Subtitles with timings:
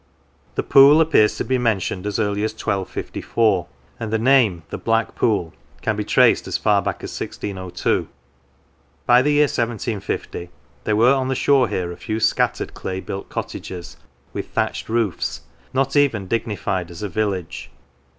[0.55, 3.67] The pool appears to be mentioned as early as 1254,
[3.99, 8.07] and the name" the Black Pool" can be traced as far back as 1602.
[9.05, 10.49] By the year 1750
[10.85, 13.95] there were on the shore here a few scattered clay built cottages,
[14.33, 15.41] with thatched roofs,
[15.71, 17.69] not even dignified as a village.